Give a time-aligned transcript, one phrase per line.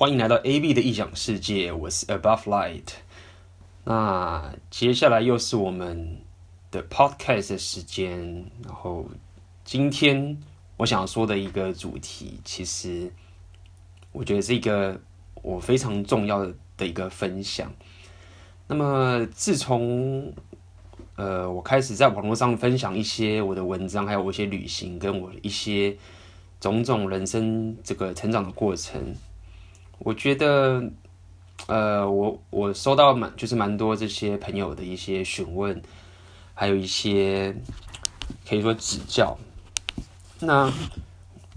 [0.00, 2.86] 欢迎来到 AB 的异想世界，我是 Above Light。
[3.84, 6.16] 那接下来又是我们
[6.70, 9.04] 的 Podcast 的时间，然后
[9.62, 10.38] 今天
[10.78, 13.12] 我想说的一个主题，其实
[14.12, 14.98] 我觉得是一个
[15.42, 17.70] 我非常重要的一个分享。
[18.68, 20.32] 那么自从
[21.16, 25.94] 呃我开始在网络上分享一些我的文章，还有我一些旅行，跟我一些
[26.58, 29.14] 种种人生这个成长的过程。
[30.02, 30.82] 我觉得，
[31.66, 35.80] 呃，我我收到蛮就是蛮多这些朋友的一些询问，
[36.54, 37.54] 还有一些
[38.48, 39.36] 可以说指教。
[40.40, 40.72] 那，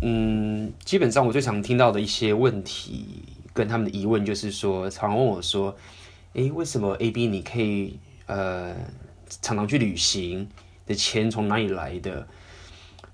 [0.02, 5.74] 嗯，基本上我最常听到的一些问题跟他们的疑问就是说，常问我说，
[6.34, 8.76] 诶，为什么 AB 你可以呃
[9.42, 10.50] 常常去旅行
[10.86, 12.28] 的钱从哪里来的？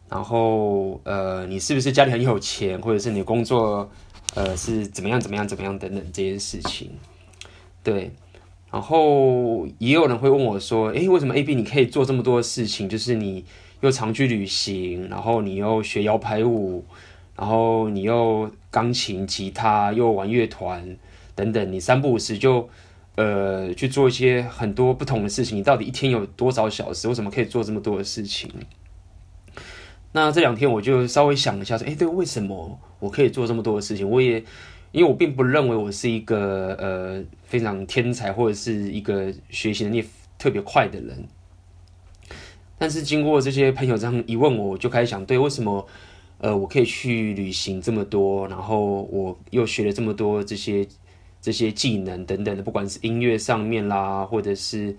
[0.10, 3.92] 然后，呃，你是不是家里很有钱，或者是你工作？
[4.36, 5.20] 呃，是怎么样？
[5.20, 5.48] 怎么样？
[5.48, 5.78] 怎么样？
[5.78, 6.92] 等等这件事情，
[7.84, 8.12] 对。
[8.72, 12.88] 然后也有人会问我说：“诶，为什么 AB 你可以做这么多事情？
[12.88, 13.44] 就是你
[13.82, 16.86] 又常去旅行，然后你又学摇摆舞，
[17.36, 20.96] 然后你又钢琴、吉他，又玩乐团
[21.34, 22.70] 等等，你三不五时就
[23.16, 25.58] 呃去做一些很多不同的事情。
[25.58, 27.08] 你到底一天有多少小时？
[27.08, 28.52] 为什么可以做这么多的事情？”
[30.12, 34.10] 那这两天我就稍微想一下，说，哎，对，为什么我可以做这么多的事情？
[34.10, 34.44] 我也，
[34.92, 40.04] 因为我并不认为我是一个呃非常天才或者是一个学习能力
[40.40, 41.28] 特别快的人。
[42.80, 45.86] 但是经过这些朋友这样一问我，我就开始想，对，为什么
[46.40, 50.88] 呃我可以去旅行这么多，然后我又学了这么多这些
[51.40, 54.96] 这些技能等等的，不管是音乐上面啦，或者是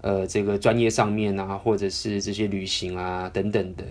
[0.00, 3.84] 呃这个专业上面啊，或者是这些旅行啊等等的。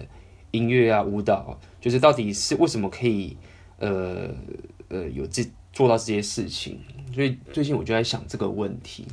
[0.56, 3.36] 音乐啊，舞蹈，就是到底是为什么可以，
[3.80, 4.30] 呃
[4.88, 6.80] 呃，有这做到这些事情？
[7.14, 9.06] 所以最近我就在想这个问题。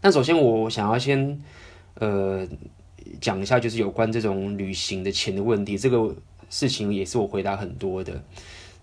[0.00, 1.38] 那首先我想要先
[1.94, 2.46] 呃
[3.20, 5.78] 讲一下，就是有关这种旅行的钱的问题。
[5.78, 6.14] 这个
[6.50, 8.22] 事情也是我回答很多的。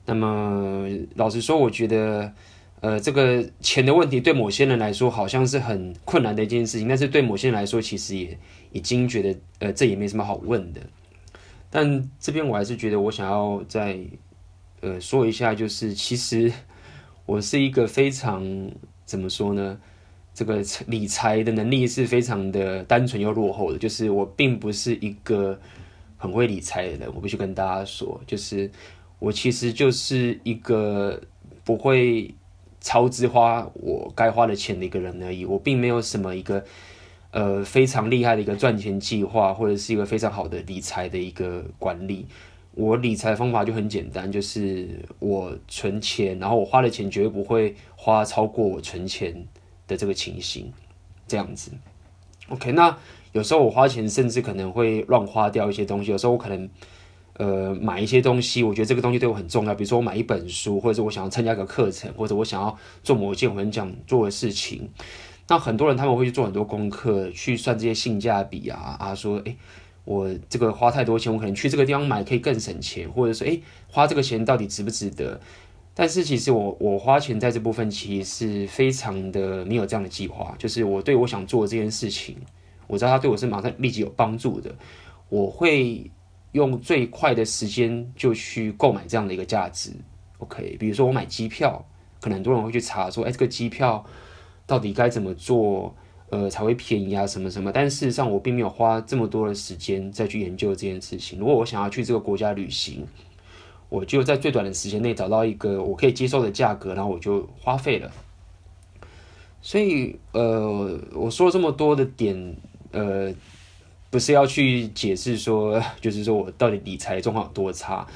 [0.06, 2.34] 那么老实说，我觉得
[2.82, 8.38] 呃这个钱的问题对某些人来说好像是很困难的一件事情，但是对某些人来说，其实也
[8.72, 10.82] 已经觉得呃这也没什么好问的。
[11.74, 13.98] 但这边我还是觉得，我想要再
[14.82, 16.52] 呃说一下，就是其实
[17.26, 18.70] 我是一个非常
[19.06, 19.80] 怎么说呢？
[20.34, 25.58] 这个理财的能力是非常的单纯又落后的，就是我并不是一个
[26.18, 27.10] 很会理财的人。
[27.16, 28.70] 我必须跟大家说，就是
[29.20, 31.22] 我其实就是一个
[31.64, 32.36] 不会
[32.82, 35.46] 超支花我该花的钱的一个人而已。
[35.46, 36.64] 我并没有什么一个。
[37.32, 42.28] 呃，非常厉害的一个赚钱计划，或者是一个非常好的理财的一个管理。
[42.74, 44.88] 我理财方法就很简单，就是
[45.20, 49.46] 我存钱，然后我花的钱绝对不会花超过我存钱
[49.88, 50.72] 的这个情形，
[51.28, 51.72] 这样子。
[52.50, 52.98] OK，那
[53.32, 56.70] 有时候我花钱甚至可能会乱花掉一些东西，有时候我可能
[57.34, 64.90] 呃买一些东西，我觉得这个东西对我很重要，比如说我买一本书，或者是我想要参加一个课程，或者我想要做某件我很想做的事情。
[65.52, 69.58] 那很多人他们会去做很多功课，去算这些性价比啊啊，说诶、
[70.06, 75.42] 我这个花太多钱，我可能去这个地方买可以更省钱，或者说诶、花这个钱到底值不值得？
[75.94, 82.38] 但是其实我我花钱在这部分其实是非常的没有这样的计划，就是我对我想做的这件事情，
[82.88, 84.74] 我知道它对我是马上立即有帮助的，
[85.28, 86.10] 我会
[86.54, 89.92] 用最快的时间就去购买这样的一个价值。
[90.38, 91.86] OK，比如说我买机票，
[92.22, 94.06] 可能很多人会去查说，诶、这个机票。
[94.72, 95.94] 到底该怎么做，
[96.30, 97.28] 呃，才会便宜啊？
[97.28, 97.70] 什么什么？
[97.74, 101.38] 但事实上，我并没有花这么多的时间再去研究这件事情。
[101.38, 103.06] 如果我想要去这个国家旅行，
[103.90, 108.10] 我就在最短的时间内找到一个我可以接受的价格，然后我就花费了。
[109.62, 112.56] 所以，呃，我说了这么多的点，
[112.92, 113.30] 呃，
[114.10, 118.08] 不是要去解释说， 就是说我到底理财状况有多差。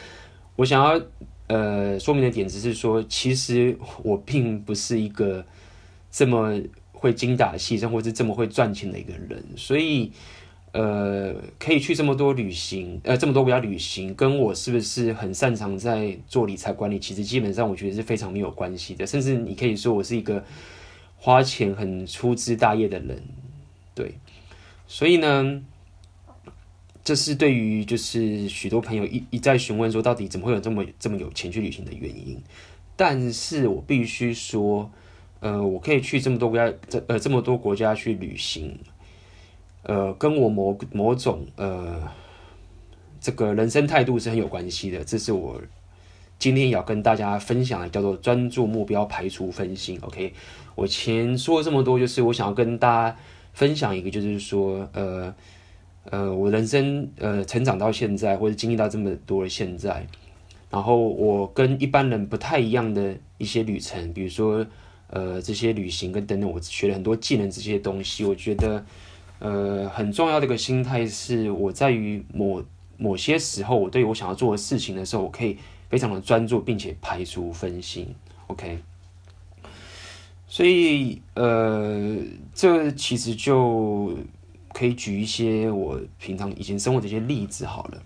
[0.56, 1.02] 我想要
[1.48, 5.44] 呃说明的点只是说，其实我并不是一个。
[6.16, 6.62] 这么
[6.94, 10.14] 会精打细算，或是这么会赚钱的一个人，所以，
[10.72, 19.06] 呃，可以去这么多旅行，呃，这么多国家旅行，跟我是不是很擅长在做理财管理，其实基本上我觉得是非常没有关系的。
[19.06, 20.42] 甚至你可以说我是一个
[21.18, 23.22] 花钱很粗枝大叶的人，
[23.94, 24.16] 对。
[24.88, 25.62] 所以呢，
[27.04, 32.42] 这是对于就是许多朋友一一再询问说，到底怎么会有这么这么有钱去旅行的原因。
[32.96, 34.90] 但是我必须说。
[35.40, 38.78] 呃，我可以去这么多国家，这呃这么多国家去旅行，
[39.84, 42.02] 呃，跟我某某种呃
[43.20, 45.62] 这个人生态度是很有关系的，这是我
[46.38, 50.00] 今天要跟大家分享的叫做专注目标，排除分心。
[50.02, 50.34] OK，
[50.76, 53.18] 我前说了这么多，就是我想要跟大家
[53.54, 55.34] 分享一个，就是说，呃
[56.10, 60.06] 呃，我人生呃成长到现在，或者经历到这么多的现在，
[60.70, 64.66] 然后我跟一般人不太一样的一些旅程，比如说
[65.08, 68.86] 呃这些旅行跟等等，我学了很多技能这些东西，我觉得
[69.40, 72.64] 呃很重要的一个心态是，我在于某
[72.98, 75.58] 某些时候，我对我想要做的事情的时候，我可以。
[75.88, 78.14] 非常的专注，并且排除分心
[78.48, 78.80] ，OK。
[80.48, 82.18] 所以，呃，
[82.56, 84.18] 这其实就
[84.74, 88.04] 可以举一些我平常以前生活的一些例子好了。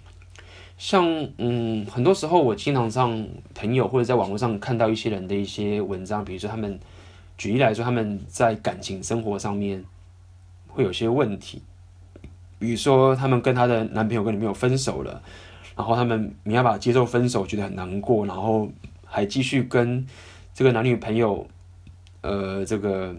[0.79, 1.05] 像，
[1.37, 6.79] 嗯，很多时候我经常上朋友或者在网络上看到一些人的一些文章，比如说他们
[7.37, 9.85] 举例来说，他们在感情生活上面
[10.67, 11.61] 会有些问题，
[12.57, 15.21] 比如说他们跟他的男朋友跟女朋友分手了。
[15.75, 18.69] 然后他们没办法接受分手，觉得很难过，然后
[19.05, 20.05] 还继续跟
[20.53, 21.47] 这个男女朋友，
[22.19, 23.15] 呃，这个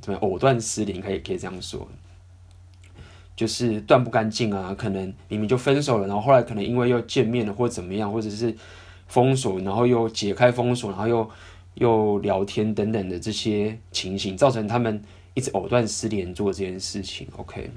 [0.00, 1.88] 怎么藕断丝连，可以可以这样说，
[3.36, 4.74] 就是断不干净啊。
[4.76, 8.54] 可能明明就分手了，然后后来可能因为又见面了，或者怎么样，或者是
[9.06, 11.30] 封锁，然后又解开封锁，然后又
[11.74, 15.02] 又聊天等等的这些情形，造成他们
[15.34, 17.26] 一直藕断丝连做这件事情。
[17.36, 17.70] OK。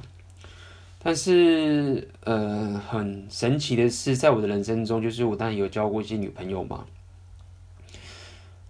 [1.00, 6.84] 但是，呃，很神奇的是，在我的人生中，就是我当然有交过一些女朋友嘛。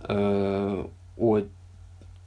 [0.03, 0.85] 呃，
[1.15, 1.41] 我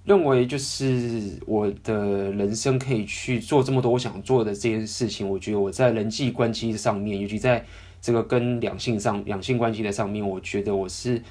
[0.04, 5.28] 认为就是我的人生可以去做这么多我想做的这件事情。
[5.28, 7.64] 我觉得我在人际关系上面，尤其在
[8.00, 11.22] 这个跟两性上、两性关系的上面，我觉得我是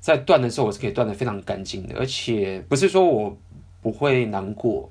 [0.00, 1.96] 在断的时候，我是可以断的非常干净的。
[1.98, 3.36] 而且不是说我
[3.80, 4.90] 不会难过，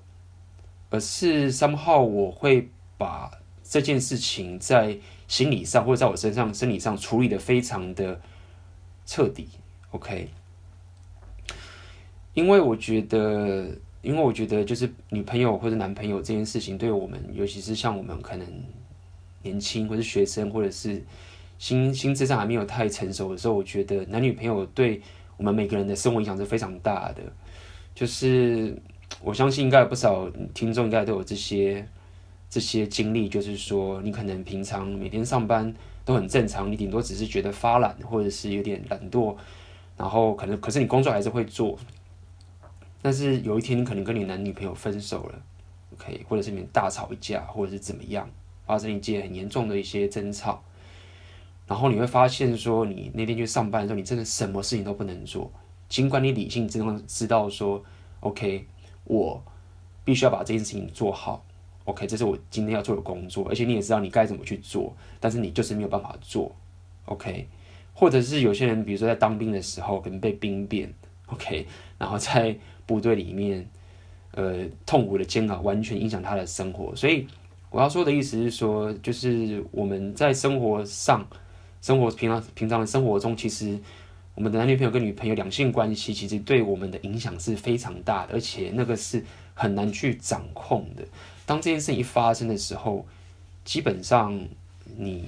[0.90, 2.70] 而是 somehow 我会。
[2.96, 3.30] 把
[3.64, 4.96] 这件事情在
[5.28, 8.22] 心理上或者在我身上生理上处理的非常的
[9.06, 9.50] 彻底
[9.92, 10.30] ，OK？
[12.34, 13.68] 因为我觉得，
[14.02, 18.48] 因为我觉得就是女朋友或者男朋友这件事情，对我们，尤其是像我们可能
[19.42, 21.02] 年轻或者学生，或者是
[21.58, 25.02] 心心智上还没有太成熟的时候，我觉得男女朋友对
[25.38, 27.22] 我们每个人的生活影响是非常大的。
[27.94, 28.76] 就是
[29.22, 31.88] 我相信应该有不少听众应该都有这些。
[32.50, 35.74] 这些经历就是说，你可能平常每天上班
[36.06, 39.36] 都很正常，你顶多只是觉得发懒，或者是有点懒惰，
[39.98, 41.76] 然后可能可是你工作还是会做。
[43.04, 45.44] 但是有一天你可能跟你男女朋友分手了
[45.94, 48.28] ，OK，或者是你们大吵一架，或者是怎么样，
[48.66, 50.64] 发生一件很严重的一些争吵，
[51.68, 55.52] 然后你会发现说，你那天去上班的时候，你真的什么事情都不能做，
[55.90, 57.84] 尽管你理性知道知道说
[58.22, 58.66] ，OK，
[59.04, 59.44] 我
[60.06, 61.46] 必须要把这件事情做好。
[61.84, 66.56] OK，这是我今天要做的工作，而且你也知道你该怎么去做，但是你就是没有办法做。
[67.04, 67.50] OK，
[67.94, 70.94] 或者是有些人，比如说在当兵的时候，可能被兵变
[71.44, 71.68] ，OK，
[71.98, 72.56] 然后在
[72.86, 73.68] 部队里面，
[74.32, 76.96] 呃，痛苦的煎熬，完全影响他的生活。
[76.96, 77.28] 所以
[77.70, 81.28] 我要说的意思是说，就是我们在生活上，
[81.82, 83.78] 生活平常平常的生活中，其实
[84.36, 89.24] 我们的男女朋友跟女朋友两性关系，其实对我们的影响是非常大的，而且那个是
[89.54, 91.04] 很难去掌控的。
[91.46, 93.06] 当这件事情一发生的时候，
[93.66, 94.48] 基本上
[94.98, 95.26] 你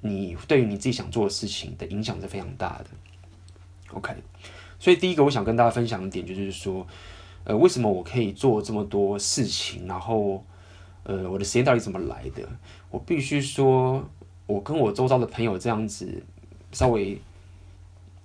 [0.00, 2.86] 你对于你自己想做的事情的影响是非常大的。
[3.92, 4.14] OK，
[4.80, 6.84] 所以第一个我想跟大家分享的点就是说，
[7.44, 9.86] 呃，为什么我可以做这么多事情？
[9.86, 10.42] 然后，
[11.04, 12.42] 呃，我的时间到底怎么来的？
[12.90, 14.04] 我必须说，
[14.46, 16.24] 我跟我周遭的朋友这样子
[16.72, 17.20] 稍微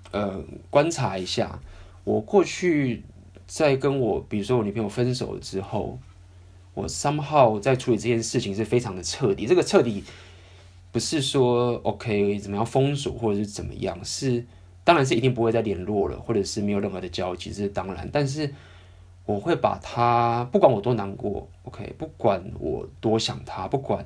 [0.10, 1.60] 呃观察一下，
[2.04, 3.04] 我过去。
[3.48, 6.00] 在跟我，比如说我女朋友分手之后，
[6.74, 9.46] 我 somehow 在处理这件事情是非常的彻底。
[9.46, 10.04] 这个彻底
[10.92, 14.44] 不是说 OK 怎么样封锁或者是怎么样，是
[14.86, 18.10] 当然是一定不会再联络了，或者是没有任何的交集，这是当然。
[18.13, 18.54] 但是
[19.25, 24.06] 我会把他，不管我多难过，OK，不管我多想他，不管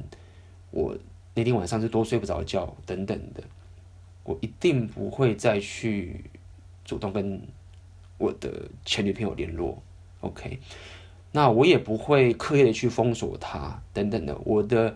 [0.71, 0.97] 我
[1.35, 3.43] 那天晚上是多睡不着觉等等的，
[4.23, 6.25] 我一定不会再去
[6.83, 7.39] 主动跟。
[8.21, 8.51] 我的
[8.83, 9.81] 前女朋友联络
[10.19, 10.59] ，OK，
[11.31, 14.37] 那我也不会刻意的去封锁他等等的。
[14.43, 14.93] 我的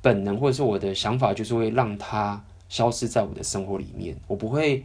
[0.00, 4.16] 本能或者是我的想法，就是会让他消失在我的生活里面。
[4.28, 4.84] 我不会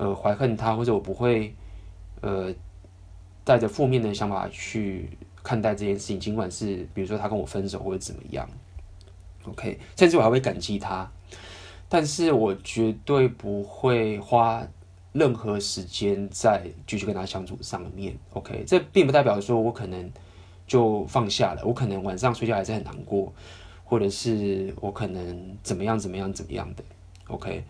[0.00, 1.54] 呃怀恨他，或者我不会
[2.22, 2.50] 呃
[3.44, 5.10] 带着负面的想法去
[5.42, 6.18] 看待这件事情。
[6.18, 8.48] 尽管是比如说他跟我分手或者怎么样
[9.44, 11.06] ，OK，甚至我还会感激他，
[11.88, 14.66] 但是我绝对不会花。
[15.12, 20.08] 任何时间再继续跟他相处上面，OK，这并不代表说我可能
[20.68, 23.32] 就放下了，我可能晚上睡觉还是很难过，
[23.82, 26.84] 或者是我可能怎么样怎么样怎么样的
[27.26, 27.64] ，OK，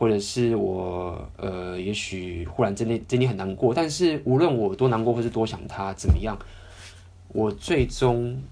[0.00, 6.38] 或者是我呃，也许忽然真的真的很难过，但是无论我多难过或是多想他怎么样，
[7.28, 8.42] 我最终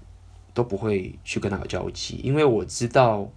[0.53, 3.27] 都不会去跟他有交集，因为我知道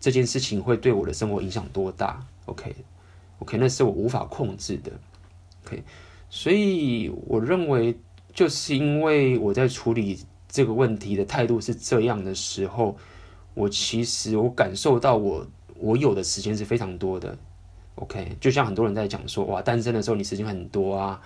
[0.00, 2.26] 这件事情会对我的生活影响多大。
[2.46, 4.90] OK，OK，、那是我无法控制的。
[5.66, 5.82] OK，
[6.30, 7.94] 所以我认为，
[8.32, 12.96] 就是因为我在处理这个问题的态度是这样的时候，
[13.52, 15.46] 我其实我感受到我。
[15.84, 17.36] 我有的时间是非常多的
[17.96, 21.20] ，OK，就像很多人在讲说，哇，单身的时候你时间很多啊，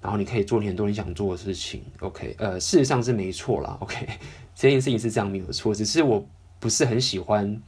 [0.00, 4.06] 然后你可以做你很多你想做的事情，OK，呃，事实上是没错啦，OK，
[4.54, 6.24] 这件事情是这样没有错，只是我
[6.60, 7.60] 不是很喜欢，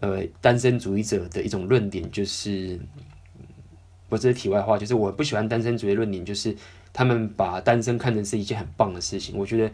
[0.00, 2.78] 呃，单身主义者的一种论点，就是，
[4.10, 6.54] 不是题外话，就是我不喜欢单身主义论点，就是
[6.92, 9.72] 他们把单身看成是一件很棒的事情，我觉得。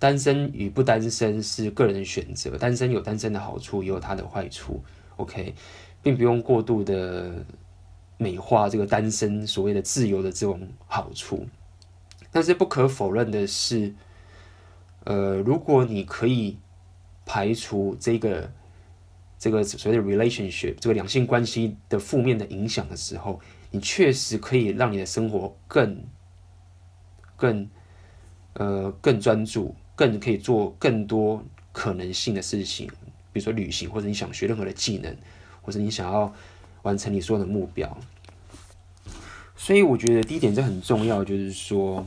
[0.00, 4.80] 单身与不单身是个人选择，单身有单身的好处，也有它的坏处。
[5.18, 5.54] ，OK，
[6.02, 7.44] 并不用过度的
[8.16, 11.46] 美化这个单身所谓的自由的这种好处。
[12.32, 13.94] 但是不可否认的是，
[15.04, 16.56] 呃，如果你可以
[17.26, 18.50] 排除这个
[19.38, 23.38] 这个所谓的 relationship 这个两性关系的负面的影响的时候，
[23.70, 26.02] 你确实可以让你的生活更
[27.36, 27.68] 更
[28.54, 29.74] 呃更专注。
[29.98, 32.88] 更可以做更多可能性的事情，
[33.38, 35.16] 比如说旅行，或者你想学任何的技能，
[35.62, 36.34] 或者你想要
[36.82, 37.96] 完成你所有的目标。
[39.54, 42.04] 所以我觉得第一点这很重要，就是说，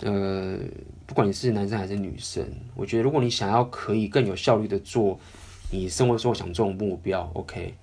[0.00, 0.58] 呃，
[1.06, 5.20] 不管你是男生还是女生，我觉得如果你想要可以更有效率的做
[5.70, 7.74] 你生活中想做的目标，OK，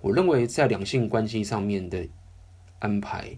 [0.00, 2.08] 我认为在两性关系上面的
[2.78, 3.36] 安排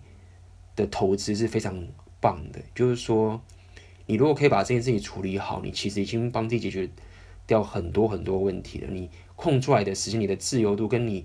[0.76, 1.76] 的投资是非常
[2.20, 3.42] 棒的，就是说。
[4.10, 6.88] 你如果可以把这件事情处理好，你其实已经帮自己解决
[7.48, 8.88] 掉很多很多问题了。
[8.88, 11.24] 你空出来的时间，你的自由度跟你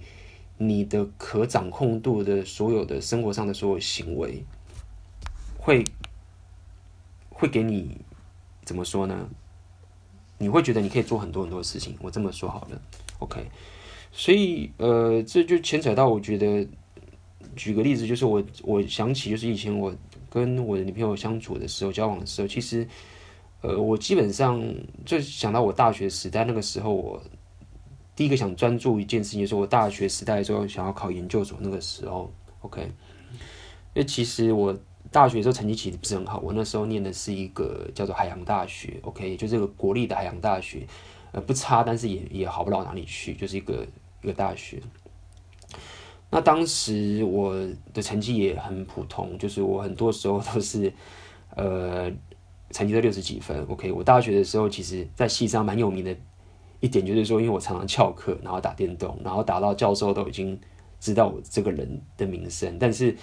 [0.58, 4.44] 你的可掌控度的所有的生活上的所有行为，
[5.60, 5.86] 会
[7.30, 8.02] 会给你
[8.64, 9.30] 怎么说呢？
[10.40, 11.96] 你会觉得你可以做很多很多事情。
[12.02, 12.82] 我这么说好了
[13.20, 13.46] ，OK。
[14.12, 16.68] 所以呃，这就牵扯到我觉得，
[17.56, 19.96] 举个例子，就是我我想起就是以前我。
[20.34, 22.88] 跟我的女朋友相处的时候，交往的时候，其实，
[23.64, 24.62] 呃，我基本上
[25.06, 27.22] 就想到我大学时代那个时候，我
[28.14, 31.58] 第一个想专注一件事情，就是我大学时代的时候想要考研究所。
[31.62, 32.30] 那个时候
[32.60, 34.78] ，OK，因为其实我
[35.10, 40.86] 大学的时候成绩其实不是很好，我那时候念的是一个叫做海洋大学，OK，就这个国立的海洋大学，
[41.32, 43.88] 呃，不差，但是也也好不到哪里去，就是一个
[44.22, 44.82] 一个大学。
[46.30, 47.56] 那当时我
[47.94, 50.92] 的成绩也很普通，就是我很多时候都是，
[51.56, 52.12] 呃，
[52.74, 53.66] 成绩都六十几分。
[53.70, 56.14] OK，我大学的时候其实，在系上蛮有名的
[56.82, 60.60] 一点就是说，因为我常常翘课，然后打电动，然后打到教授都已经
[61.00, 62.78] 知道我这个人的名声。
[62.78, 63.16] 但是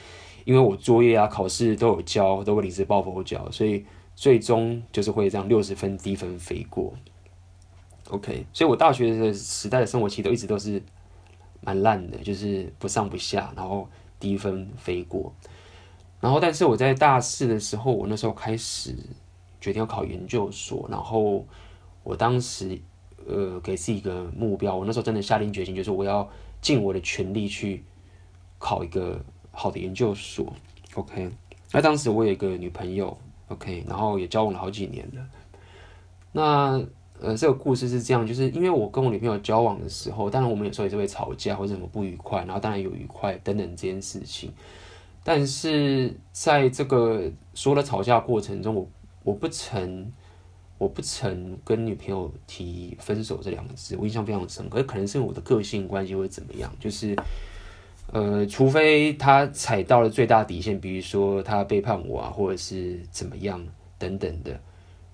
[0.46, 3.84] 因为我作业啊、考试都有交，都会临时抱佛脚，所以
[4.16, 6.94] 最终就是会这样六十分低分飞过。
[8.08, 10.82] OK，所以我大学的时代的生活其实都一直都是。
[11.62, 13.86] 蛮烂的，就是不上不下，然后
[14.18, 15.30] 低分飞过。
[16.18, 18.96] 然后，但是我在大四的时候，我那时候开始
[19.60, 20.88] 决定要考研究所。
[20.90, 21.44] 然后，
[22.02, 22.78] 我当时
[23.26, 26.28] 呃给自己一个目标，我那时候真的下定决心，就是我要
[26.60, 27.84] 尽我的全力去
[28.58, 29.20] 考一个
[29.52, 30.52] 好的研究所。
[30.94, 31.30] OK，
[31.72, 33.16] 那当时我有一个女朋友
[33.48, 35.26] ，OK，然后也交往了好几年了。
[36.32, 36.82] 那
[37.20, 44.50] 呃，这个故事是这样，就是因为我跟我女朋友交往的时候，当然我们有时候也是会吵架或者什么不愉快，然后当然有愉快等等这件事情。
[45.22, 48.88] 但是在这个所有的吵架过程中，我
[49.22, 50.12] 我不曾
[50.78, 54.82] 我不曾跟女朋友提分手这两个字，我印象非常深刻。
[54.82, 57.16] 可能是我的个性关系或者怎么样，就是
[58.12, 63.64] 呃，除非他踩到了最大底线，比如说他背叛我啊，或者是怎么样
[63.98, 64.60] 等等的。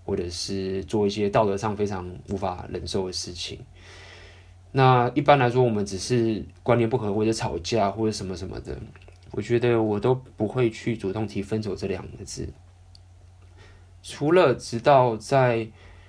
[0.07, 3.59] 或者是做一些道德上非常无法忍受的事情。
[4.71, 8.79] 那一般来说，我们只是观念不合，或者吵架，或者什么什么的，
[9.33, 12.49] 我觉得我都不会去主动提分手这两个字。
[14.09, 15.67] 除了直到在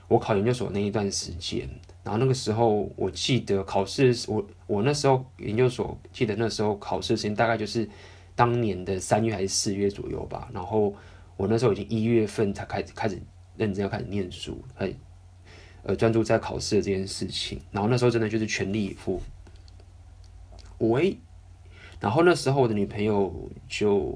[0.07, 1.67] 我考研究所那一段时间，
[2.03, 7.89] 然后那个时候，我记得考试，我我那时候研究所记得那时候考试时间大概就是
[8.35, 10.47] 当年的三月还是四月左右吧。
[10.53, 10.93] 然后
[11.35, 13.19] 我那时候已经一月份才开始开始。
[13.57, 14.93] 认真要开始念书，还
[15.81, 17.59] 呃专注在考试的这件事情。
[17.71, 19.19] 然后那时候真的就是全力以赴。
[20.77, 21.17] 喂，
[21.99, 24.09] 然后那时候我的女朋友就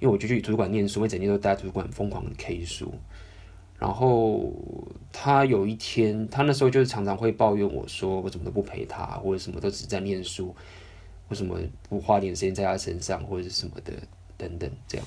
[0.00, 2.92] 因为我就去图书馆念书，我整天都待在图书馆疯狂的 K 书。
[3.84, 4.50] 然后
[5.12, 10.56] 他有一天，他那时候就是常常会抱怨我说，我怎么都不陪他，或者什么都只在念书，
[11.28, 11.58] 为什么
[11.90, 13.92] 不花点时间在他身上，或者是什么的
[14.38, 15.06] 等等这样。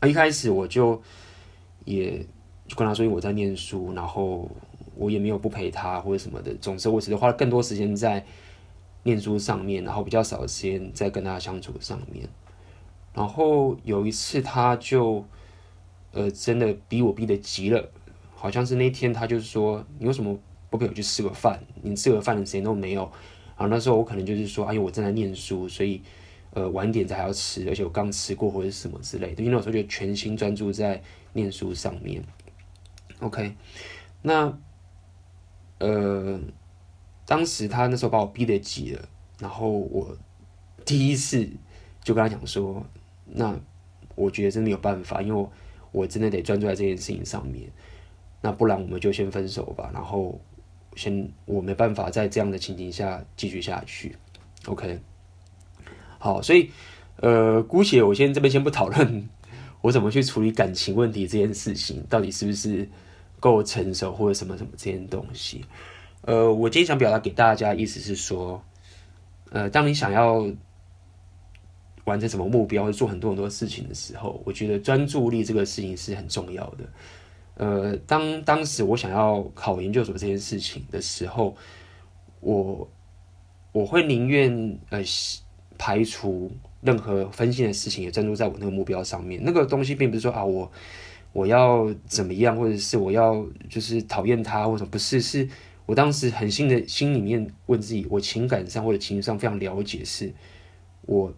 [0.00, 0.98] 啊，一开始我就
[1.84, 2.24] 也
[2.66, 4.50] 就跟他说，我在念书，然后
[4.94, 8.24] 我也没有不陪他或者什么的，总之我只是花了更多时间在
[9.02, 12.26] 念书上面，然后比较少时间在跟他相处上面。
[13.12, 15.22] 然后有一次他就。
[16.12, 17.90] 呃，真的逼我逼得急了，
[18.34, 20.36] 好像是那天他就是说，你为什么
[20.70, 21.62] 不陪我去吃个饭？
[21.82, 23.02] 你吃个饭的时间都没有。
[23.56, 26.00] 然后那时候我可能就是说，哎呦，我正在念书，所以
[26.54, 29.42] 呃晚点才要吃，而且我刚吃过或者什么之类的。
[29.42, 31.02] 因为那时候就全心专注在
[31.34, 32.24] 念书上面。
[33.20, 33.54] OK，
[34.22, 34.58] 那
[35.78, 36.40] 呃，
[37.26, 40.16] 当时他那时候把我逼得急了，然后我
[40.84, 41.48] 第一次
[42.02, 42.86] 就跟他讲说，
[43.26, 43.60] 那
[44.14, 45.52] 我觉得真的有办法，因为我。
[45.92, 47.70] 我真的得专注在这件事情上面，
[48.40, 49.90] 那不然我们就先分手吧。
[49.92, 50.40] 然后
[50.96, 54.16] 先我没办法在这样的情景下继续下去。
[54.66, 54.98] OK，
[56.18, 56.70] 好，所以
[57.16, 59.28] 呃，姑且我先这边先不讨论
[59.80, 62.88] 我怎么去处理感情问题这件事情，到底是不是
[63.40, 65.64] 够成熟或者什么什么这件东西。
[66.22, 68.62] 呃，我今天想表达给大家的意思是说，
[69.50, 70.46] 呃，当你想要。
[72.08, 76.84] 完成什么目标，或做很多很多事情的时候，我觉得专注力这个事情是很重要的。
[77.54, 81.56] 呃，当当时我想要考研究所这件事情的时候，
[82.40, 82.88] 我
[83.72, 85.02] 我会宁愿呃
[85.76, 86.50] 排除
[86.80, 89.40] 任何分心的事情，也专注在我那个目标上面。
[89.44, 90.70] 那个东西并不是说啊，我
[91.32, 95.48] 我要怎么样，或者是我要就是讨厌他，或者不是，是
[95.84, 100.32] 我当时很心的心里面问自己，我情感上或者情绪上非常了解，是
[101.06, 101.34] 我。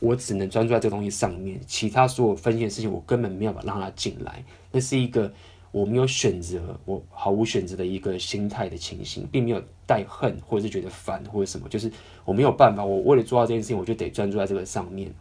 [0.00, 4.44] 我只能专注在这个东西上面，其他所有分心的事情，我根本没有办法让它进来。
[4.70, 5.32] 那是一个
[5.72, 11.90] 我没有选择，我毫无选择的一个心态的情形，并没有带恨或者是觉得烦或者什么，就是
[12.24, 12.84] 我没有办法。
[12.84, 15.12] 我为了做到这件事情，我就得专注在这个上面。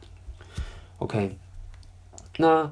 [1.00, 1.36] OK，
[2.38, 2.72] 那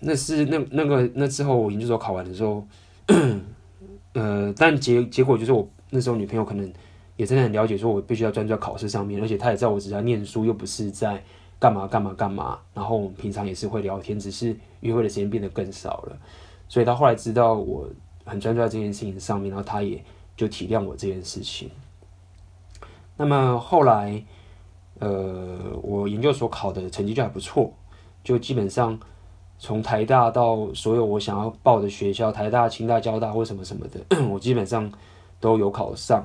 [0.00, 2.66] 那是那那个那之后，我研究所考完的时候，
[4.14, 6.72] 呃，但结结果就是我那时候女朋友可能。
[7.18, 11.20] 也真的很了解，说我必须要专注在考试上面，而且他也知道我只在念书，又不是在
[11.58, 12.60] 干嘛干嘛干嘛。
[12.72, 16.16] 然后我们平常也是会聊天，只是约会的时间变得更少了。
[16.68, 17.88] 所以他后来知道我
[18.24, 20.00] 很专注在这件事情上面，然后他也
[20.36, 21.68] 就体谅我这件事情。
[23.16, 24.24] 那么后来，
[25.00, 27.72] 呃，我研究所考的成绩就还不错，
[28.22, 28.96] 就基本上
[29.58, 34.88] 从台大到所有我想要报的学校，台大、清大、交大或什么什么的， 我基本上
[35.40, 36.24] 都有考上。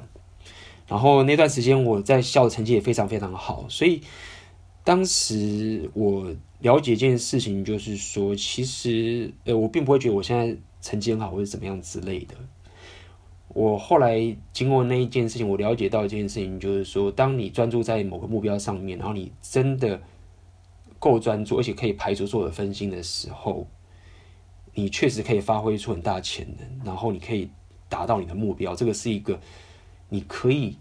[0.87, 4.01] 然后那段时间我在校的成绩也非常非常好，所以
[4.83, 12.35] 当时我了解一件事情，就是说，其实呃，我并不会觉得我现在成绩很好或者怎么样之类的。
[13.49, 20.01] 我后来经过那一件事情，我了解到一件事情，就是说，当你专注在某个目标上面，然后你真的
[20.97, 23.67] 够专注，而且可以排除所有的分心的时候，
[24.73, 27.49] 你确实可以发挥出很大潜能，然后你可以
[27.87, 28.75] 达到你的目标。
[28.75, 29.39] 这个是一个
[30.13, 30.77] 你可以。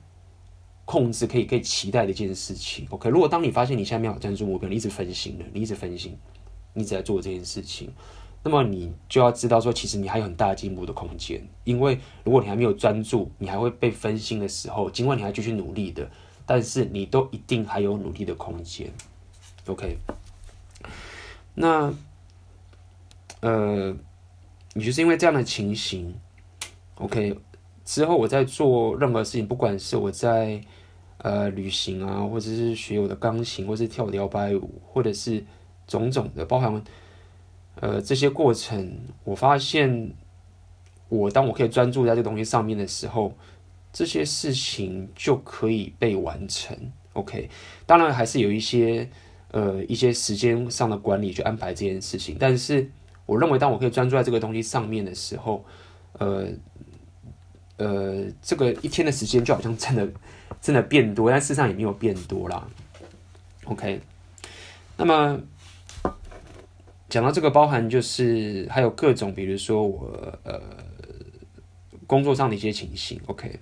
[0.85, 3.09] 控制可以可以期待的一件事情，OK。
[3.09, 6.19] 如果当你发现你现在没有专注目标，你一直分心了，你一直分心，
[6.75, 7.89] 你一直在做这件事情，
[8.43, 11.41] 那么你就要知道说，其实你还有很大进步的空间。
[11.63, 16.11] 因为如果你还没有专注，你还会被分心的时候，尽管你还继续努力的，
[16.45, 18.93] 但是你都一定还有努力的空间
[19.67, 19.97] ，OK。
[21.55, 21.95] 那
[23.41, 23.97] 呃，
[24.75, 26.13] 你就是因为这样的情形
[26.97, 27.39] ，OK。
[27.85, 30.61] 之后我在做任何事情，不管是我在
[31.19, 35.45] 呃旅行啊，或者是学我的钢琴，或是跳的摇摆舞，或者是
[35.87, 36.83] 种种的，包含
[37.81, 40.13] 呃这些过程，我发现
[41.09, 43.35] 我当我可以专注在这个东西上面的时候，
[43.93, 46.77] 这些事情就可以被完成。
[47.15, 47.51] OK，
[47.85, 49.11] 当然还是有一些
[49.51, 52.89] 呃一些时间上的管理去安排这件事情，但是
[53.27, 55.65] 我认为当我可以专注在这个东西上面的时候，
[56.13, 56.49] 呃。
[57.83, 60.09] 呃，这个一天的时间就好像真的
[60.61, 62.69] 真的变多，但事实上也没有变多啦。
[63.65, 64.01] OK，
[64.97, 65.41] 那么
[67.09, 70.63] 讲到这个，包含就是还有各种，比如说我呃
[72.07, 73.21] 工作上的一些情形。
[73.27, 73.59] OK，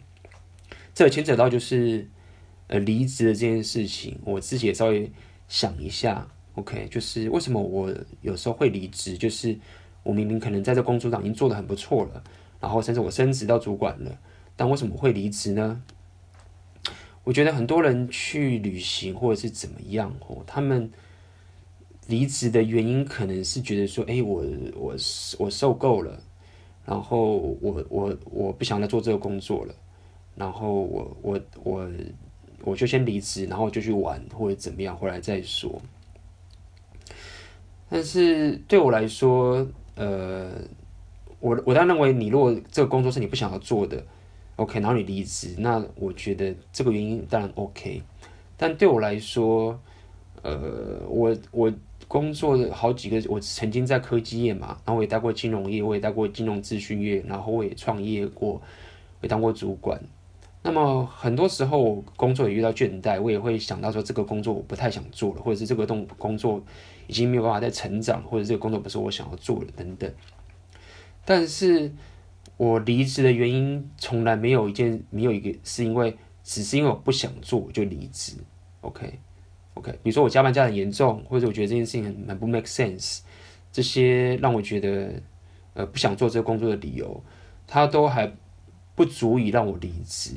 [0.94, 2.06] 这牵扯到就是
[2.66, 5.10] 呃离职的这件事情，我自己也稍微
[5.48, 6.28] 想一下。
[6.56, 9.56] OK，就是为什么我有时候会离职，就是
[10.02, 12.22] 我明明可能在这工作上已经做得很不错了。
[12.60, 14.18] 然后甚至我升职到主管了，
[14.54, 15.82] 但为什么会离职呢？
[17.24, 20.90] 我觉得很多人去旅行或者是怎么样哦，他们
[22.06, 24.44] 离职的原因可能是觉得说，哎、我
[24.74, 24.96] 我
[25.38, 26.18] 我受够了，
[26.84, 29.74] 然后我我我不想再做这个工作了，
[30.34, 31.90] 然后我我我
[32.62, 35.80] 我就先离职，然后就去玩或者怎么样，回来再说。
[37.88, 40.52] 但是对我来说，呃，
[41.40, 44.04] 我我当然认为，你如果这个工作是你不想要做的
[44.56, 48.02] ，OK，然后你离职，那我觉得这个原因当然 OK。
[48.56, 49.80] 但对我来说，
[50.42, 51.72] 呃，我我
[52.06, 58.60] 工作的好几个，我曾经在科技业嘛，然后我也待过金融业，我也待过金融咨询业，然后我也创业过，
[59.22, 59.98] 也当过主管。
[60.62, 66.62] 那么很多时候工作也遇到倦怠，我也会想到说这个工作我不太想做了，或者是这个动工作
[67.06, 70.12] 已经没有办法再成长，或者这个工作不是我想要做的等等。
[71.30, 71.92] 但是
[72.56, 78.32] 我离职的原因从来没有一件没有一个是因为只是因为我不想做就离职。
[78.80, 79.16] OK
[79.74, 83.20] OK，比如说我加班加很严重，或者我觉得这件事情很很不 make sense，
[83.70, 85.22] 这些让我觉得
[85.74, 87.22] 呃不想做这个工作的理由，
[87.68, 88.32] 它都还。
[88.96, 90.32] 不足以让我离职，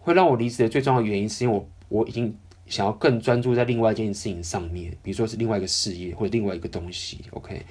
[0.00, 7.64] 会让我离职的最重要原因，是因为我我已经想要更专注在另外一件事情上面，比如说是另外一个事业或者另外一个东西，OK，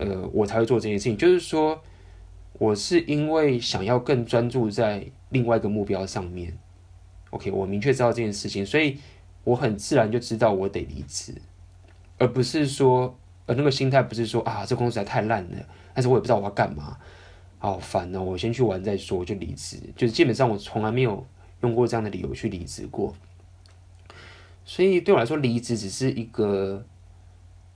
[0.00, 1.16] 呃，我才会做这件事情。
[1.16, 1.80] 就是说，
[2.54, 6.58] 我是因为想要更专注在另外一个目标上面
[7.30, 8.98] ，OK，我明确知道这件事情，所以
[9.44, 11.34] 我很自然就知道我得离职，
[12.18, 15.56] 而不是说，呃，那个心态不是说啊，这公司实在太烂了，
[15.94, 16.96] 但是我也不知道我要干嘛。
[17.62, 18.22] 好烦哦！
[18.22, 19.76] 我先去玩再说，我就离职。
[19.94, 21.26] 就是基本上我从来没有
[21.60, 23.14] 用过这样的理由去离职过，
[24.64, 26.82] 所以对我来说，离职只是一个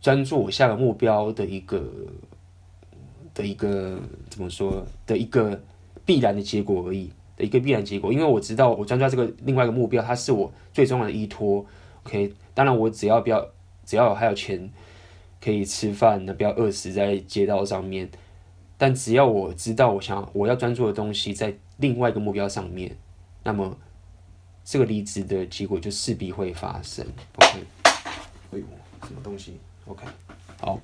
[0.05, 1.83] 专注我下个目标的一个
[3.33, 5.59] 的一个怎么说的一个
[6.05, 8.13] 必然的结果而已的一个必然结果。
[8.13, 11.65] 因为我知道我专注这个另外一个目标，它是我最重要的依托。
[12.03, 13.49] OK，当然我只要不要
[13.87, 14.71] 只要还有钱
[15.41, 18.11] 可以吃饭，那不要饿死在街道上面。
[18.77, 22.95] 但只要我知道我想我要专注的东西在另外一个目标上面，
[23.43, 23.75] 那么
[24.67, 27.07] 这个离职的结果就势必会发生。
[27.37, 27.65] OK，
[28.53, 28.65] 哎呦，
[29.09, 29.55] 什么东西
[29.87, 30.05] ？OK，
[30.61, 30.81] 好。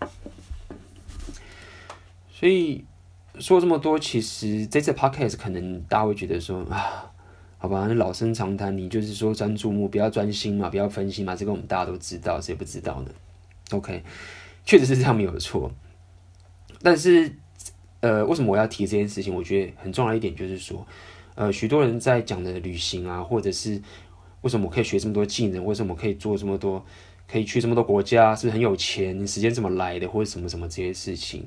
[2.30, 2.84] 所以
[3.38, 7.12] 说这么多，其实这次 Podcast 可能大家会觉得说啊，
[7.58, 13.10] 好吧，那老生常谈，你就是说专注目标、专心嘛，不要分心嘛，这个我们大家都知道，谁不知道呢
[13.70, 14.02] ？OK，
[14.64, 15.70] 确实是这样没有错，
[16.82, 17.32] 但是。
[18.02, 19.34] 呃，为什么我要提这件事情？
[19.34, 20.86] 我觉得很重要一点就是说，
[21.34, 23.82] 呃，许多人在讲的旅行啊，或者是
[24.40, 26.82] 为什么我可以学这么多技能，为什么我可以做这么多，
[27.30, 29.26] 可以去这么多国家，是很有钱？
[29.26, 31.46] 时间怎么来的，或者什么什么这些事情，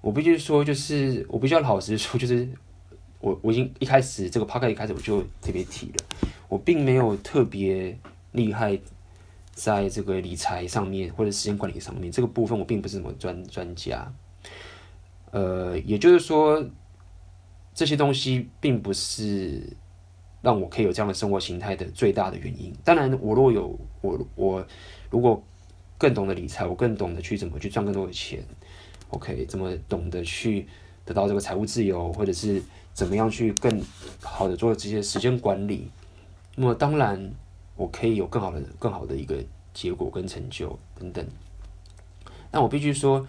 [0.00, 2.48] 我必须说，就是我必须要老实说，就是
[3.18, 7.98] 我我已经一开始这个 p o c a 一开始我就特别提了，我并没有特别
[8.32, 8.78] 厉害
[9.52, 14.12] 在这个理财上面或者时间管理上面这个部分，我并不是什么专专家。
[15.32, 16.64] 呃，也就是说，
[17.74, 19.60] 这些东西并不是
[20.40, 22.72] 让我可以有这样的生活形态的最大的原因。
[22.84, 24.66] 当然，我如果有我我
[25.10, 25.42] 如果
[25.98, 28.44] 更懂得理财，我更懂得去怎么去赚更多的钱
[29.10, 30.66] ，OK，怎么懂得去
[31.04, 33.82] 得到这个财务自由，或者是怎么样去更
[34.20, 35.90] 好的做这些时间管理，
[36.54, 37.32] 那么当然
[37.76, 39.42] 我可以有更好的更好的一个
[39.72, 41.26] 结果跟成就等等。
[42.50, 43.26] 但我必须说。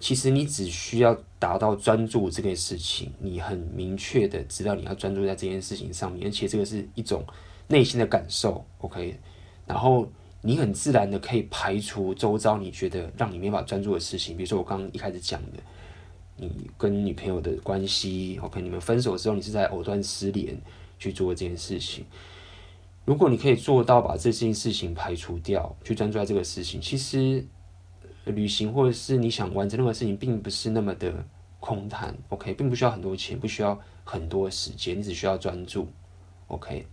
[0.00, 7.24] 其实你只需要达到专注这件事情，你很明确的知道你要专注在这件事情上面，而且这个是一种
[7.66, 9.18] 内心的感受，OK。
[9.66, 10.08] 然后
[10.40, 15.58] 你很自然的可以排除周遭你觉得让你没法专注的事情，比如说我刚刚一开始讲的，
[16.36, 20.60] 你跟女朋友的关系，OK，你们分手之后你是在藕断丝连
[20.98, 22.04] 去做这件事情。
[23.04, 27.44] 如果你可以做到把这件事情排除掉，去专注在这个事情，其实。
[28.24, 31.24] 旅行或者是你想完成任何事情，并不是那么的
[31.60, 35.88] 空谈，OK，并不需要很多钱，不需要很多时间，你只需要专注
[36.48, 36.84] ，OK，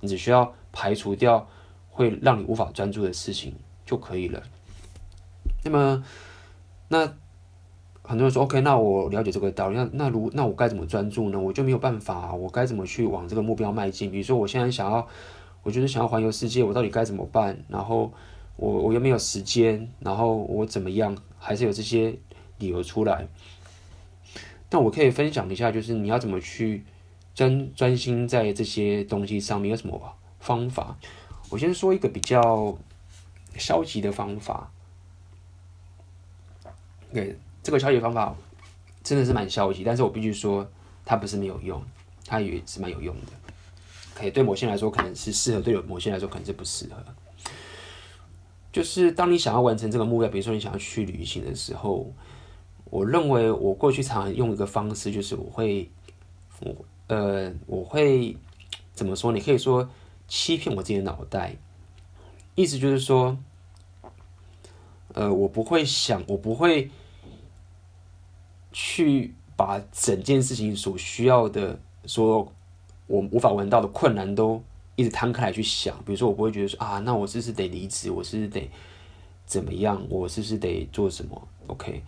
[0.00, 1.48] 你只需要排除掉
[1.94, 3.54] 会让你无法专注的事情
[3.86, 4.42] 就可以了。
[5.64, 6.04] 那么，
[6.88, 7.06] 那
[8.02, 11.40] 很多人说，OK，那我了解这个道理，那那如那我该怎么专注呢？
[11.40, 14.10] 我就没有办法，我该怎么去往这个目标迈进？
[14.10, 15.08] 比如说，我现在想要，
[15.62, 17.64] 我就是想要环游世界，我到底该怎么办？
[17.68, 18.12] 然后。
[18.56, 22.16] 我我又没有时间，然后我怎么样，还是有这些
[22.58, 23.26] 理由出来。
[24.68, 26.84] 但我可以分享一下，就是你要怎么去
[27.34, 30.00] 专专心在这些东西上面，有什么
[30.38, 30.96] 方法？
[31.54, 32.76] 我先说一个比较
[33.56, 34.68] 消极的方法。
[37.12, 38.34] 对，这个消极方法
[39.04, 40.68] 真的是蛮消极，但是我必须说，
[41.04, 41.80] 它不是没有用，
[42.26, 43.30] 它也是蛮有用的。
[44.16, 46.96] 可以对某些人来说可能是适合，对某些人来说可能是不适合。
[48.72, 52.12] 就是当你想要完成这个目标，比如说你想要去旅行的时候，
[52.86, 55.88] 我认为我过去常用一个方式，就是我会，
[56.62, 56.74] 我
[57.06, 58.36] 呃，我会
[58.92, 59.30] 怎么说？
[59.30, 59.88] 你可以说
[60.36, 61.54] 欺骗我自己的脑袋，
[62.56, 63.38] 意思就是说，
[65.12, 66.90] 呃，我不会想，我不会
[68.72, 72.52] 去把整件事情所需要的，说
[73.06, 74.60] 我无法闻到的困难都。
[74.96, 78.12] 一直摊开来去想，比如说我不会觉得说啊，那我是不是得离职？
[78.12, 78.70] 我是不是得
[79.44, 80.04] 怎么样？
[80.08, 82.02] 我是不是得做什么？OK，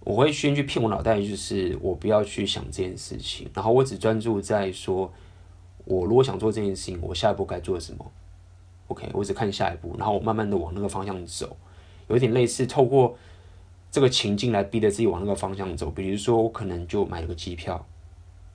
[0.00, 5.12] 我会先去骗我脑袋，就是我不要去想这件事情，然后我只专注在说，
[5.90, 8.10] 我如果想做这件事情，我下一步该做什么
[8.88, 11.56] ？OK，我只看下一步，然后我慢慢的往那个方向走，
[12.08, 13.16] 有点类似透过
[13.90, 15.90] 这个情境来逼着自己往那个方向走。
[15.90, 17.84] 比如说我可能就买了个机票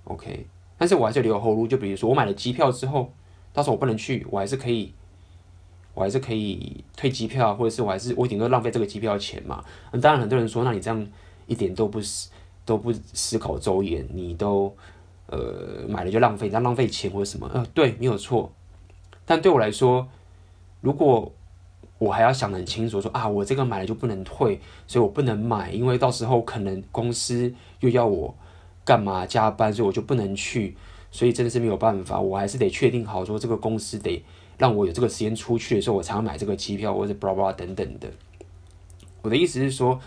[0.05, 3.11] ，OK，但是我还是留有后路，就比如说我买了机票之后。
[3.55, 4.93] 到时候我不能去，我还是可以，
[5.93, 9.63] 我还是可以退机票，或者是我还是我顶多浪费这个机票钱嘛。
[9.93, 11.07] 那当然很多人说，那你这样
[11.47, 12.29] 一点都不思
[12.65, 14.75] 都不思考周延，你都
[15.35, 17.49] 呃买了就浪费，那浪费钱或者什么？
[17.53, 18.51] 呃，对，没有错。
[19.25, 20.07] 但对我来说，
[20.81, 21.31] 如果
[21.97, 28.35] 我还要想得很清楚说，说啊，我这个买了就不能退，所以我不能买，因为到时候可能公司又要我
[28.83, 30.75] 干嘛加班，所以我就不能去。
[31.11, 34.21] 所以真的是没有办法，我还是得确定好，说这个公司得
[34.57, 38.09] 让我有这个时间出去的时候，我才要买这个机票，或者 blah blah 等等的。
[39.21, 39.97] 我的意思是说，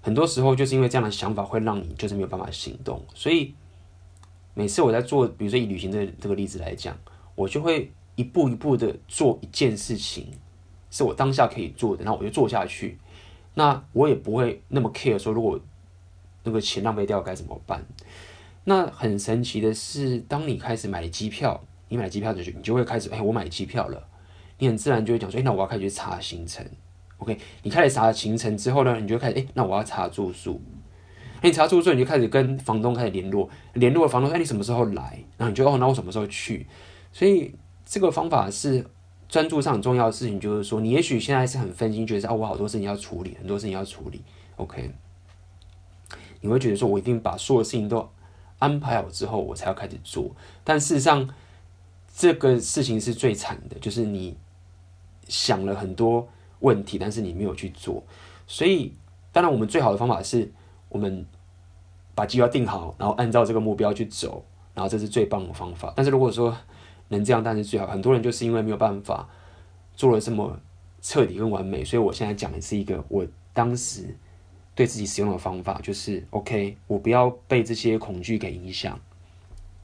[0.00, 3.04] 很多时候就是因为这样的想法会让你就是没有办法行动。
[3.14, 3.54] 所以
[4.58, 6.98] 每次我在做，比如说以旅行的这个例子来讲，
[7.36, 10.26] 我就会一步一步的做一件事情，
[10.90, 12.98] 是我当下可以做的，然后我就做下去。
[13.54, 15.60] 那我也不会那么 care 说，如果
[16.42, 17.86] 那个钱浪费掉该怎么办？
[18.64, 24.08] 那很神奇的是，当你开始买机票，你买机票就你就会开始，哎、我买机票了，
[24.58, 26.66] 你很自然就会讲说，那我要开始去查行程
[27.18, 27.38] ，OK？
[27.62, 30.60] 你开始查行程之后呢，你就开始，哎、那我要查住宿，
[31.42, 35.22] 你查出之后，你就开始跟房东开始联络，联络房东，哎、你什么时候来？
[35.36, 36.66] 然后你就哦，那我什么时候去？
[37.12, 38.84] 所以这个方法是
[39.28, 44.22] 专注上很重要的事情，就是说，你也许现在是很分心，觉得啊，我好多事情要处理，很多事情要处理
[44.56, 44.90] ，OK？
[46.40, 48.08] 你会觉得说，我一定把所有事情都。
[48.60, 50.34] 安排好之后，我才要开始做。
[50.64, 51.28] 但事实上，
[52.12, 54.36] 这个事情是最惨的，就是你
[55.28, 58.02] 想了很多问题，但是你没有去做。
[58.48, 58.92] 所以，
[59.30, 60.50] 当然，我们最好的方法是
[60.88, 61.26] 我们
[62.14, 65.92] 把计划定好，然后按照这个目标去走，然后这是最棒的方法。
[65.96, 66.56] 但是如果说
[67.08, 67.86] 能这样，当然是最好。
[67.86, 69.28] 很多人就是因为没有办法
[69.94, 70.58] 做了这么
[71.00, 74.16] 彻底跟完美，所以我现在讲的是一个我当时。
[74.74, 78.96] 对自己使用的方法就是，OK，我不要被这些恐惧给影响，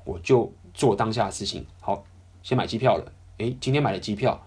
[0.04, 1.66] 我就做当下的事情。
[1.80, 2.04] 好，
[2.44, 3.12] 先买机票了。
[3.38, 4.40] 诶，今天买了机票，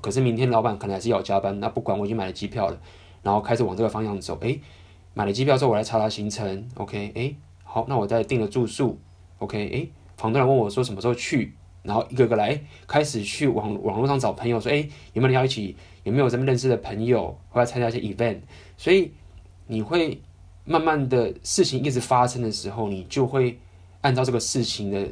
[0.00, 1.60] 可是明天老板可能还是要加班。
[1.60, 2.80] 那不管，我已经买了机票了，
[3.22, 4.38] 然后开始往这个方向走。
[4.40, 4.58] 诶，
[5.14, 6.68] 买了机票之后，我来查查行程。
[6.74, 8.98] OK，诶，好，那我再订了住宿。
[9.38, 15.76] OK，诶，房东来问我说什么时候去，然后一个个来开始去网网络上找朋友说，诶，有没有人要一起？
[16.04, 18.38] 有没有咱们认识的朋友或来参加一些 event？
[18.76, 19.12] 所以。
[19.68, 20.20] 你会
[20.64, 23.58] 慢慢的事情一直发生的时候，你就会
[24.02, 25.08] 按照这个事情的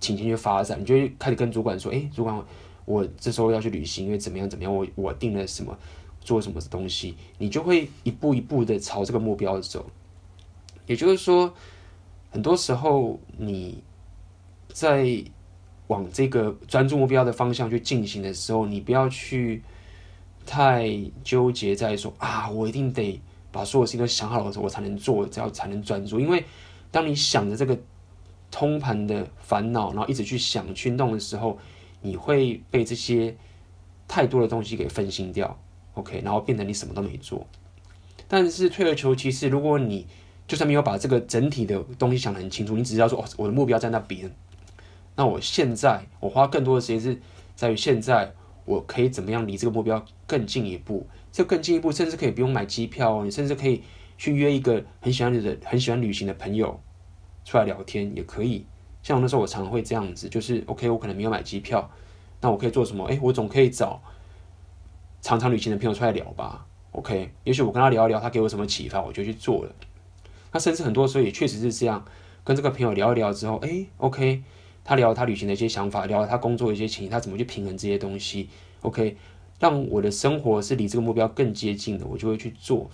[0.00, 2.42] 情形去发展，你就开始跟主管说：“诶，主管，
[2.84, 5.78] 我这时候要去旅行，因为怎么样怎么样，我我订了什么，
[6.26, 9.86] 做什么东西。”你就会一步一步的朝这个目标走。
[10.86, 11.54] 也就是说，
[12.30, 13.82] 很多时候你
[14.68, 15.24] 在
[15.86, 19.62] 往这个专注目标的方向去进行的时候，你不要去
[20.44, 23.18] 太纠结在说：“啊，我一定得。”
[23.52, 26.20] 把所有事情都想好了的时候，我才能做，这样才能专注。
[26.20, 26.44] 因为
[26.90, 27.78] 当你想着这个
[28.50, 31.58] 通盘的烦恼，然后一直去想、去弄的时候，
[32.02, 33.34] 你会被这些
[34.06, 35.58] 太多的东西给分心掉。
[35.96, 37.46] OK，然后变成你什么都没做。
[38.28, 40.06] 但是退而求其次，如果你
[40.48, 44.30] 就算没有把这个整体的东西想得很清楚，你只知道说哦，我的目标在那边，
[45.16, 47.20] 那我现在我花更多的时间是
[47.54, 48.32] 在于现在
[48.64, 51.06] 我可以怎么样离这个目标更进一步。
[51.32, 53.82] 这更进一步，甚至可以不用买机票哦，你甚至可以
[54.16, 56.80] 去约一个很喜欢你的、很喜欢旅行的朋友
[57.44, 58.64] 出来聊天，也可以。
[59.02, 61.90] 像我那时候，我常常会这样子，就是 OK，我可能没有买机票，
[62.40, 63.04] 那我可以做什么？
[63.08, 64.02] 诶，我总可以找
[65.26, 66.64] 常常旅行的朋友出来聊吧。
[66.92, 69.74] OK，也许我跟他聊一聊，他给我什么启发，我就去做了。
[70.52, 72.04] 那甚至很多时候也确实是这样，
[72.44, 74.44] 跟这个朋友聊一聊之后，诶，OK，
[74.84, 78.48] 他聊他旅行的一些想法，聊他工作的一些情形，他怎么去平衡这些东西
[78.82, 79.16] ，OK。
[79.58, 82.88] 让我的生活是离这个目标更接近的，我就会去做。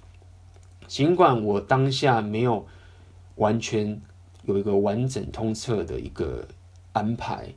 [0.86, 2.66] 尽管我当下没有
[3.34, 4.00] 完全
[4.44, 6.48] 有一个完整通彻的一个
[6.94, 7.52] 安排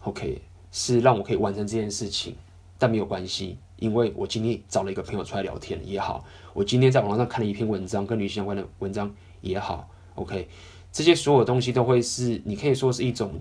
[0.00, 2.34] ，OK，是让我可以完成这件事情。
[2.78, 10.46] 但没有关系，因为我今天找了一个朋友出来聊天也好，我今天在网上看了一篇文章，跟旅行相关的文章也好，OK，
[10.92, 13.40] 这些所有东西都会是你可以说是一种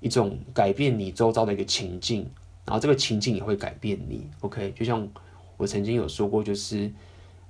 [0.00, 2.26] 一种改变你周遭的一个情境，
[2.64, 5.06] 然后这个情境也会改变你，OK，就像
[5.58, 6.90] 我曾经有说过，就是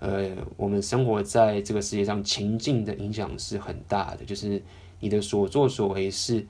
[0.00, 4.60] 呃，我们生活在这个世界上，情境的影响是很大的，就是
[4.98, 6.44] 你的所作所为是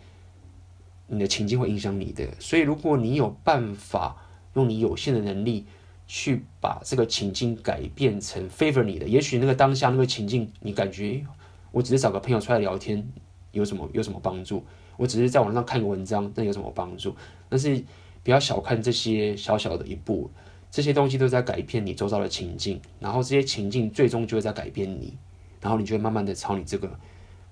[1.07, 4.23] 你的情境会影响你的，所以如果你有办法。
[4.57, 5.67] 用你有限的能力
[6.09, 11.25] 去把这个情境改变成 favor 你的，也许那个当下那个情境，你感觉
[11.73, 13.07] 我只是找个朋友出来聊天，
[13.53, 14.65] 有什么有什么帮助？
[14.97, 17.15] 我只是在网上看个文章，那有什么帮助？
[17.51, 17.85] 但是
[18.25, 20.31] 不要小看这些小小的一步，
[20.71, 25.15] 这些东西都在改变你周遭的情境，然后这些情境最终就会在改变你，
[25.61, 26.99] 然后你就会慢慢的朝你这个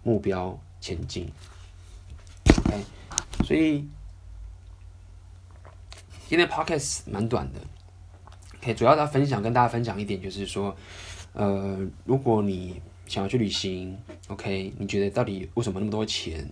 [0.03, 1.29] 目标前进。
[2.65, 2.83] OK，
[3.45, 3.87] 所以。
[6.27, 7.61] 今天 podcast 蛮短的
[8.57, 10.75] ，OK，主要的分享跟大家分享一点就是说，
[11.35, 13.97] 呃，如果你想要去旅行
[14.29, 16.51] ，OK，你觉得到底为什么那么多钱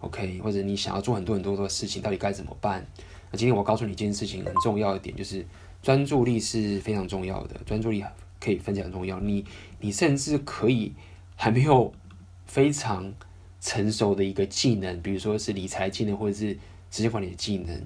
[0.00, 2.84] ，OK，或者你想要做很多很多的事情，到底该怎么办？
[3.30, 5.46] 那今天我告诉你一件事情很重要的点，就是
[5.80, 8.04] 专注力是非常重要的，专注力
[8.40, 9.20] 可以分享很重要。
[9.20, 9.44] 你
[9.78, 10.92] 你甚至可以
[11.36, 11.94] 还没有
[12.44, 13.14] 非常
[13.60, 16.48] 成熟的一个技能，比如说是理财技能或者是
[16.90, 17.80] 时间管理的技能。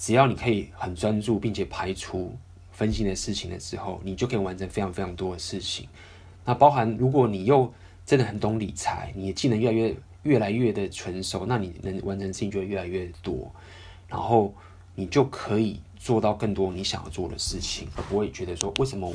[0.00, 2.34] 只要你可以很专注，并且排除
[2.72, 5.86] 分心的事情的时候，你就可以完成非常非常多的事情。
[6.46, 7.70] 那包含如果你又
[8.06, 13.52] 真的很懂理财，你的技能越来越越来越的成熟，那你能完成的事情就会越来越多。
[14.08, 14.54] 然后
[14.94, 19.06] 你就可以做到更多你想要做的事情，而不会觉得说为什么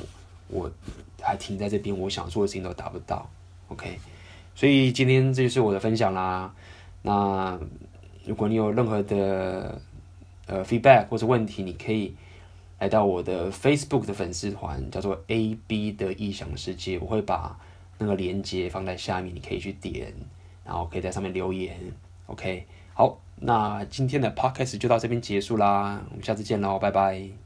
[0.47, 0.71] 我，我
[1.19, 3.27] 还停在这边，我想做的事情都达不到。
[3.69, 3.97] OK，
[4.53, 6.53] 所以今天这就是我的分享啦。
[7.01, 7.59] 那
[8.23, 9.81] 如果你有任何的，
[10.47, 12.13] 呃，feedback 或者问题，你可以
[12.79, 17.57] 来到我的 Facebook 的粉丝团，叫做 AB 的异想世界，我会把
[17.97, 20.13] 那个链接放在下面，你可以去点，
[20.63, 21.75] 然后可以在上面留言。
[22.27, 27.44] OK，好，那今天的 Podcast 就到这边结束啦，我们下次见喽，拜拜。